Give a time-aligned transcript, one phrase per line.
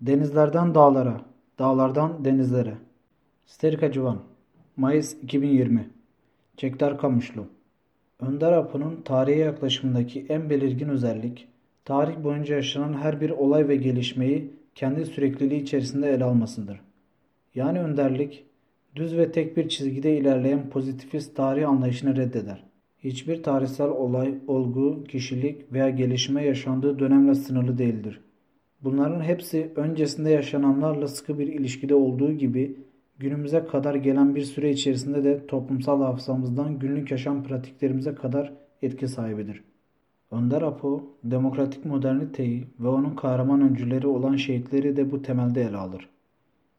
[0.00, 1.20] Denizlerden dağlara,
[1.58, 2.74] dağlardan denizlere.
[3.46, 4.18] Sterika Civan
[4.76, 5.90] Mayıs 2020
[6.56, 7.44] Çektar Kamışlı
[8.20, 11.48] Önder Apo'nun tarihe yaklaşımındaki en belirgin özellik,
[11.84, 16.80] tarih boyunca yaşanan her bir olay ve gelişmeyi kendi sürekliliği içerisinde ele almasıdır.
[17.54, 18.44] Yani önderlik,
[18.96, 22.64] düz ve tek bir çizgide ilerleyen pozitifist tarih anlayışını reddeder.
[22.98, 28.20] Hiçbir tarihsel olay, olgu, kişilik veya gelişme yaşandığı dönemle sınırlı değildir.
[28.84, 32.76] Bunların hepsi öncesinde yaşananlarla sıkı bir ilişkide olduğu gibi
[33.18, 38.52] günümüze kadar gelen bir süre içerisinde de toplumsal hafızamızdan günlük yaşam pratiklerimize kadar
[38.82, 39.64] etki sahibidir.
[40.30, 46.08] Önder Apo, demokratik moderniteyi ve onun kahraman öncüleri olan şehitleri de bu temelde ele alır.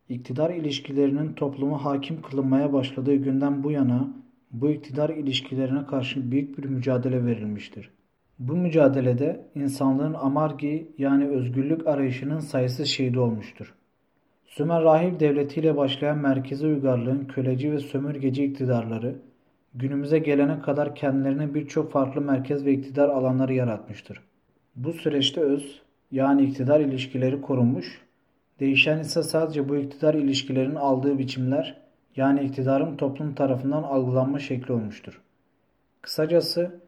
[0.09, 4.13] İktidar ilişkilerinin topluma hakim kılınmaya başladığı günden bu yana
[4.51, 7.91] bu iktidar ilişkilerine karşı büyük bir mücadele verilmiştir.
[8.39, 13.73] Bu mücadelede insanlığın amargi yani özgürlük arayışının sayısız şehidi olmuştur.
[14.45, 19.15] Sümer Rahip Devleti ile başlayan merkezi uygarlığın köleci ve sömürgeci iktidarları
[19.75, 24.21] günümüze gelene kadar kendilerine birçok farklı merkez ve iktidar alanları yaratmıştır.
[24.75, 25.81] Bu süreçte öz
[26.11, 28.01] yani iktidar ilişkileri korunmuş,
[28.59, 31.81] değişen ise sadece bu iktidar ilişkilerinin aldığı biçimler
[32.15, 35.21] yani iktidarın toplum tarafından algılanma şekli olmuştur.
[36.01, 36.79] Kısacası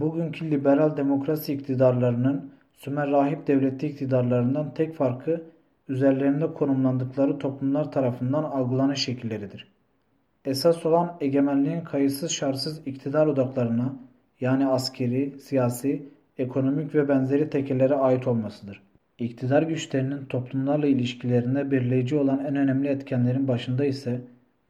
[0.00, 5.42] bugünkü liberal demokrasi iktidarlarının Sümer Rahip Devleti iktidarlarından tek farkı
[5.88, 9.68] üzerlerinde konumlandıkları toplumlar tarafından algılanış şekilleridir.
[10.44, 13.96] Esas olan egemenliğin kayıtsız şartsız iktidar odaklarına
[14.40, 16.08] yani askeri, siyasi,
[16.38, 18.82] ekonomik ve benzeri tekelere ait olmasıdır.
[19.18, 24.20] İktidar güçlerinin toplumlarla ilişkilerinde belirleyici olan en önemli etkenlerin başında ise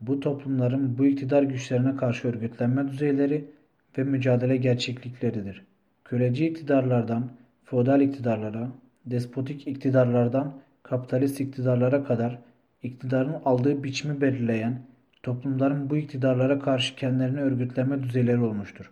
[0.01, 3.54] bu toplumların bu iktidar güçlerine karşı örgütlenme düzeyleri
[3.99, 5.65] ve mücadele gerçeklikleridir.
[6.05, 7.31] Köleci iktidarlardan
[7.65, 8.69] feodal iktidarlara,
[9.07, 12.39] despotik iktidarlardan kapitalist iktidarlara kadar
[12.83, 14.79] iktidarın aldığı biçimi belirleyen
[15.23, 18.91] toplumların bu iktidarlara karşı kendilerini örgütleme düzeyleri olmuştur.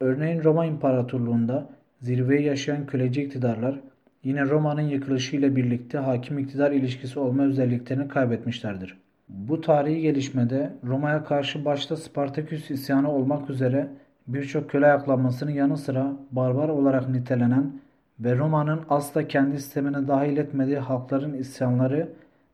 [0.00, 1.68] Örneğin Roma İmparatorluğu'nda
[2.00, 3.80] zirveyi yaşayan köleci iktidarlar
[4.24, 8.96] yine Roma'nın yıkılışıyla birlikte hakim iktidar ilişkisi olma özelliklerini kaybetmişlerdir.
[9.28, 13.88] Bu tarihi gelişmede Roma'ya karşı başta Spartaküs isyanı olmak üzere
[14.34, 17.72] birçok köle ayaklanmasının yanı sıra barbar olarak nitelenen
[18.20, 22.08] ve Roma'nın asla kendi sistemine dahil etmediği halkların isyanları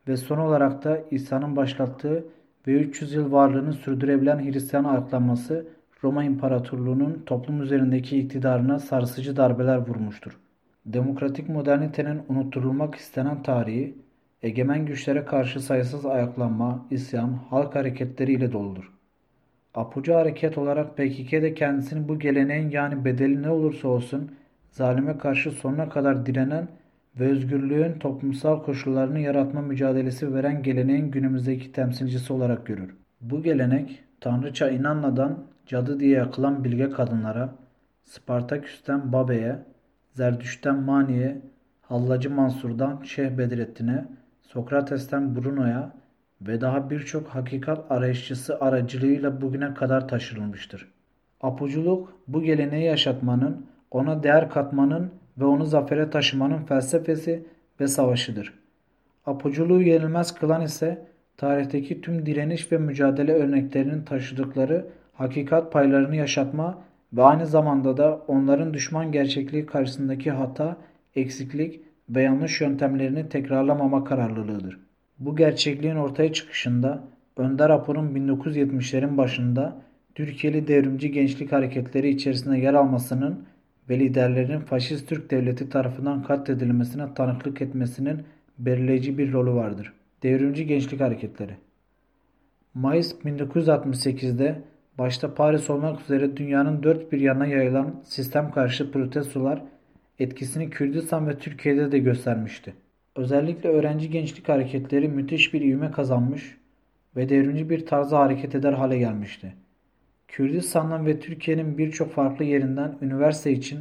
[0.08, 2.24] ve son olarak da İsa'nın başlattığı
[2.66, 5.66] ve 300 yıl varlığını sürdürebilen Hristiyan ayaklanması
[6.04, 10.38] Roma İmparatorluğu'nun toplum üzerindeki iktidarına sarsıcı darbeler vurmuştur.
[10.86, 13.94] Demokratik modernitenin unutturulmak istenen tarihi,
[14.42, 18.95] egemen güçlere karşı sayısız ayaklanma, isyan, halk hareketleri ile doludur.
[19.76, 24.30] Apucu hareket olarak PKK de kendisini bu geleneğin yani bedeli ne olursa olsun
[24.70, 26.68] zalime karşı sonuna kadar direnen
[27.20, 32.96] ve özgürlüğün toplumsal koşullarını yaratma mücadelesi veren geleneğin günümüzdeki temsilcisi olarak görür.
[33.20, 37.54] Bu gelenek Tanrıça İnanla'dan cadı diye yakılan bilge kadınlara,
[38.04, 39.58] Spartaküs'ten Babe'ye,
[40.12, 41.40] Zerdüş'ten Mani'ye,
[41.82, 44.04] Hallacı Mansur'dan Şeyh Bedrettin'e,
[44.42, 45.92] Sokrates'ten Bruno'ya
[46.40, 50.88] ve daha birçok hakikat arayışçısı aracılığıyla bugüne kadar taşırılmıştır.
[51.40, 57.46] Apuculuk bu geleneği yaşatmanın, ona değer katmanın ve onu zafere taşımanın felsefesi
[57.80, 58.52] ve savaşıdır.
[59.26, 66.78] Apuculuğu yenilmez kılan ise tarihteki tüm direniş ve mücadele örneklerinin taşıdıkları hakikat paylarını yaşatma
[67.12, 70.76] ve aynı zamanda da onların düşman gerçekliği karşısındaki hata,
[71.16, 71.80] eksiklik
[72.10, 74.85] ve yanlış yöntemlerini tekrarlamama kararlılığıdır.
[75.18, 77.04] Bu gerçekliğin ortaya çıkışında
[77.36, 79.82] Önder Apo'nun 1970'lerin başında
[80.14, 83.46] Türkiye'li devrimci gençlik hareketleri içerisinde yer almasının
[83.88, 88.22] ve liderlerin faşist Türk devleti tarafından katledilmesine tanıklık etmesinin
[88.58, 89.92] belirleyici bir rolü vardır.
[90.22, 91.52] Devrimci gençlik hareketleri
[92.74, 94.62] Mayıs 1968'de
[94.98, 99.62] başta Paris olmak üzere dünyanın dört bir yanına yayılan sistem karşı protestolar
[100.18, 102.74] etkisini Kürdistan ve Türkiye'de de göstermişti.
[103.16, 106.56] Özellikle öğrenci gençlik hareketleri müthiş bir ivme kazanmış
[107.16, 109.54] ve devrimci bir tarzda hareket eder hale gelmişti.
[110.28, 113.78] Kürdistan'dan ve Türkiye'nin birçok farklı yerinden üniversite için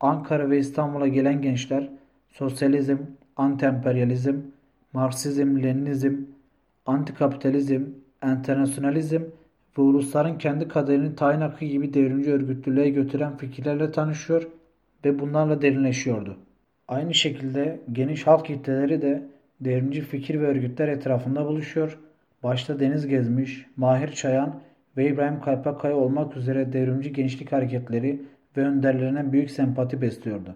[0.00, 1.88] Ankara ve İstanbul'a gelen gençler
[2.28, 2.96] sosyalizm,
[3.36, 4.36] anti-emperyalizm,
[4.92, 6.14] Marksizm, Leninizm,
[6.86, 7.82] antikapitalizm,
[8.24, 9.22] internasyonalizm
[9.78, 14.48] ve ulusların kendi kaderini tayin hakkı gibi devrimci örgütlülüğe götüren fikirlerle tanışıyor
[15.04, 16.36] ve bunlarla derinleşiyordu.
[16.88, 19.22] Aynı şekilde geniş halk kitleleri de
[19.60, 21.98] devrimci fikir ve örgütler etrafında buluşuyor.
[22.42, 24.60] Başta Deniz Gezmiş, Mahir Çayan
[24.96, 28.22] ve İbrahim Kaypakay olmak üzere devrimci gençlik hareketleri
[28.56, 30.54] ve önderlerine büyük sempati besliyordu.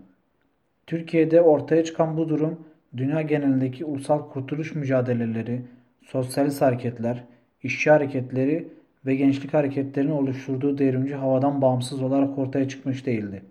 [0.87, 2.61] Türkiye'de ortaya çıkan bu durum
[2.97, 5.61] dünya genelindeki ulusal kurtuluş mücadeleleri,
[6.03, 7.25] sosyalist hareketler,
[7.63, 8.69] işçi hareketleri
[9.07, 13.43] ve gençlik hareketlerinin oluşturduğu devrimci havadan bağımsız olarak ortaya çıkmış değildi.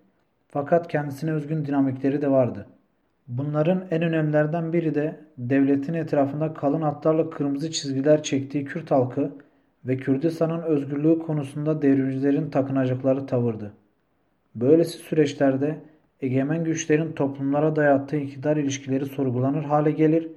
[0.51, 2.65] Fakat kendisine özgün dinamikleri de vardı.
[3.27, 9.31] Bunların en önemlilerden biri de devletin etrafında kalın hatlarla kırmızı çizgiler çektiği Kürt halkı
[9.85, 13.73] ve Kürdistan'ın özgürlüğü konusunda devrimcilerin takınacakları tavırdı.
[14.55, 15.79] Böylesi süreçlerde
[16.21, 20.27] egemen güçlerin toplumlara dayattığı iktidar ilişkileri sorgulanır hale gelir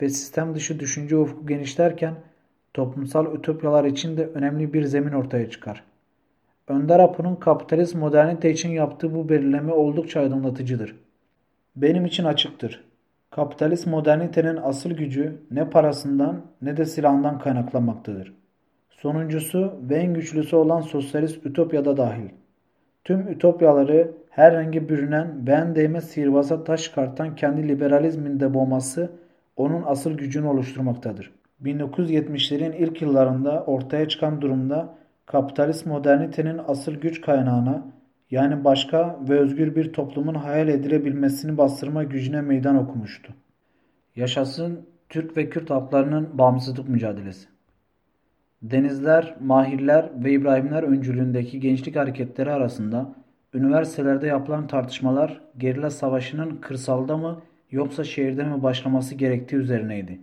[0.00, 2.14] ve sistem dışı düşünce ufku genişlerken
[2.74, 5.84] toplumsal ütopyalar için de önemli bir zemin ortaya çıkar.
[6.68, 10.96] Önder Apo'nun kapitalist modernite için yaptığı bu belirleme oldukça aydınlatıcıdır.
[11.76, 12.84] Benim için açıktır.
[13.30, 18.34] Kapitalist modernitenin asıl gücü ne parasından ne de silahından kaynaklanmaktadır.
[18.90, 22.28] Sonuncusu ve en güçlüsü olan sosyalist ütopyada dahil.
[23.04, 29.10] Tüm ütopyaları her rengi bürünen ve en değmez sihirbaz'a taş çıkartan kendi liberalizminde boğması
[29.56, 31.32] onun asıl gücünü oluşturmaktadır.
[31.64, 34.94] 1970'lerin ilk yıllarında ortaya çıkan durumda
[35.26, 37.86] kapitalist modernitenin asıl güç kaynağına
[38.30, 43.34] yani başka ve özgür bir toplumun hayal edilebilmesini bastırma gücüne meydan okumuştu.
[44.16, 47.48] Yaşasın Türk ve Kürt halklarının bağımsızlık mücadelesi.
[48.62, 53.14] Denizler, Mahirler ve İbrahimler öncülüğündeki gençlik hareketleri arasında
[53.54, 60.20] üniversitelerde yapılan tartışmalar gerilla savaşının kırsalda mı yoksa şehirde mi başlaması gerektiği üzerineydi.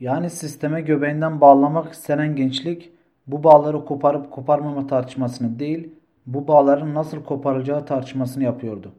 [0.00, 2.92] Yani sisteme göbeğinden bağlamak istenen gençlik
[3.26, 5.90] bu bağları koparıp koparmama tartışmasını değil,
[6.26, 8.92] bu bağların nasıl koparılacağı tartışmasını yapıyordu.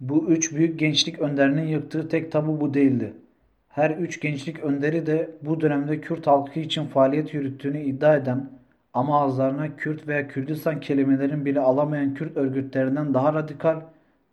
[0.00, 3.12] Bu üç büyük gençlik önderinin yıktığı tek tabu bu değildi.
[3.68, 8.50] Her üç gençlik önderi de bu dönemde Kürt halkı için faaliyet yürüttüğünü iddia eden
[8.94, 13.80] ama ağızlarına Kürt veya Kürdistan kelimelerin bile alamayan Kürt örgütlerinden daha radikal,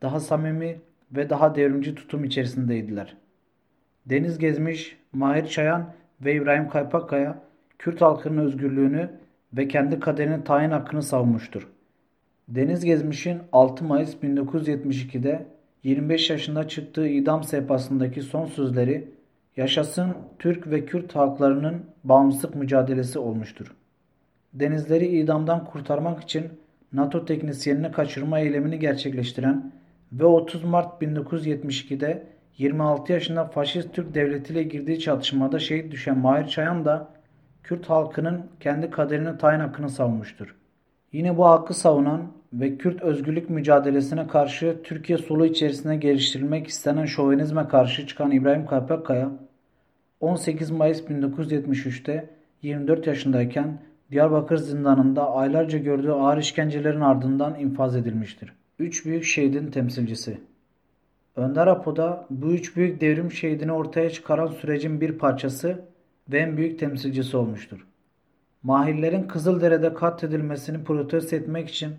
[0.01, 0.79] daha samimi
[1.11, 3.17] ve daha devrimci tutum içerisindeydiler.
[4.05, 5.85] Deniz Gezmiş, Mahir Çayan
[6.21, 7.37] ve İbrahim Kaypakkaya
[7.81, 9.09] Kürt halkının özgürlüğünü
[9.53, 11.67] ve kendi kaderini tayin hakkını savunmuştur.
[12.47, 15.45] Deniz Gezmiş'in 6 Mayıs 1972'de
[15.83, 19.07] 25 yaşında çıktığı idam sehpasındaki son sözleri
[19.57, 23.75] yaşasın Türk ve Kürt halklarının bağımsızlık mücadelesi olmuştur.
[24.53, 26.43] Denizleri idamdan kurtarmak için
[26.93, 29.71] NATO teknisyenini kaçırma eylemini gerçekleştiren
[30.13, 32.23] ve 30 Mart 1972'de
[32.57, 37.20] 26 yaşında faşist Türk devletiyle girdiği çatışmada şehit düşen Mahir Çayan da
[37.63, 40.55] Kürt halkının kendi kaderini tayin hakkını savunmuştur.
[41.11, 47.67] Yine bu hakkı savunan ve Kürt özgürlük mücadelesine karşı Türkiye solu içerisinde geliştirilmek istenen şovenizme
[47.67, 49.31] karşı çıkan İbrahim Kaypakkaya
[50.19, 52.29] 18 Mayıs 1973'te
[52.61, 53.79] 24 yaşındayken
[54.11, 58.53] Diyarbakır zindanında aylarca gördüğü ağır işkencelerin ardından infaz edilmiştir.
[58.79, 60.37] Üç büyük şehidin temsilcisi
[61.35, 65.81] Önder Apo'da bu üç büyük devrim şehidini ortaya çıkaran sürecin bir parçası
[66.29, 67.87] ve en büyük temsilcisi olmuştur.
[68.63, 71.91] Mahirlerin Kızıldere'de katledilmesini protesto etmek için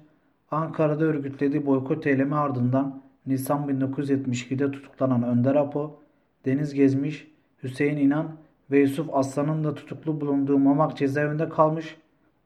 [0.50, 6.00] Ankara'da örgütlediği boykot eylemi ardından Nisan 1972'de tutuklanan Önder Apo,
[6.44, 7.28] Deniz Gezmiş,
[7.62, 8.36] Hüseyin İnan
[8.70, 11.96] ve Yusuf Aslan'ın da tutuklu bulunduğu Mamak cezaevinde kalmış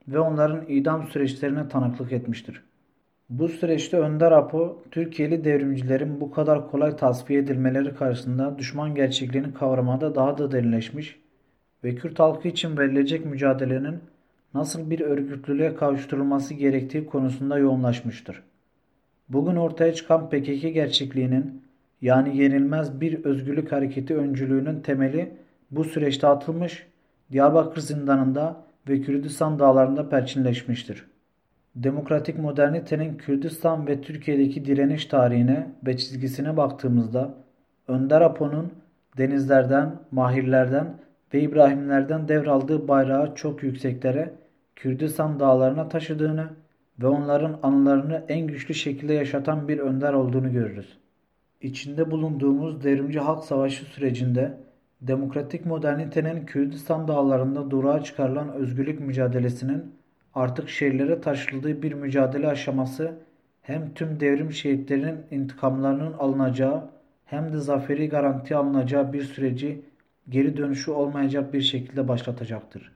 [0.08, 2.62] ve onların idam süreçlerine tanıklık etmiştir.
[3.30, 10.14] Bu süreçte Önder Apo, Türkiye'li devrimcilerin bu kadar kolay tasfiye edilmeleri karşısında düşman gerçekliğini kavramada
[10.14, 11.20] daha da derinleşmiş
[11.86, 13.98] ve Kürt halkı için verilecek mücadelenin
[14.54, 18.42] nasıl bir örgütlülüğe kavuşturulması gerektiği konusunda yoğunlaşmıştır.
[19.28, 21.62] Bugün ortaya çıkan PKK gerçekliğinin
[22.02, 25.32] yani yenilmez bir özgürlük hareketi öncülüğünün temeli
[25.70, 26.86] bu süreçte atılmış,
[27.32, 28.56] Diyarbakır zindanında
[28.88, 31.06] ve Kürdistan dağlarında perçinleşmiştir.
[31.74, 37.34] Demokratik modernitenin Kürdistan ve Türkiye'deki direniş tarihine ve çizgisine baktığımızda
[37.88, 38.72] Önder Apo'nun
[39.18, 44.32] denizlerden, mahirlerden ve İbrahimlerden devraldığı bayrağı çok yükseklere
[44.76, 46.48] Kürdistan dağlarına taşıdığını
[47.02, 50.98] ve onların anılarını en güçlü şekilde yaşatan bir önder olduğunu görürüz.
[51.60, 54.58] İçinde bulunduğumuz devrimci halk savaşı sürecinde
[55.00, 59.94] demokratik modernitenin Kürdistan dağlarında durağa çıkarılan özgürlük mücadelesinin
[60.34, 63.14] artık şehirlere taşıldığı bir mücadele aşaması
[63.62, 66.84] hem tüm devrim şehitlerinin intikamlarının alınacağı
[67.24, 69.82] hem de zaferi garanti alınacağı bir süreci
[70.28, 72.95] geri dönüşü olmayacak bir şekilde başlatacaktır.